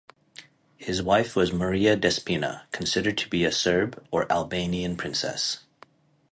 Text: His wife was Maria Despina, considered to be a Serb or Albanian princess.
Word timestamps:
His 0.77 1.03
wife 1.03 1.35
was 1.35 1.53
Maria 1.53 1.95
Despina, 1.95 2.63
considered 2.71 3.19
to 3.19 3.29
be 3.29 3.45
a 3.45 3.51
Serb 3.51 4.03
or 4.09 4.25
Albanian 4.31 4.97
princess. 4.97 5.59